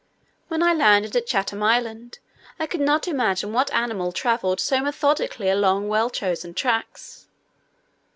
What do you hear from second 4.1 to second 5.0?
travelled so